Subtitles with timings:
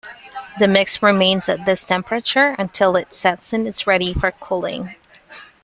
[0.57, 4.95] The mix remains at this temperature until it sets and is ready for cooling.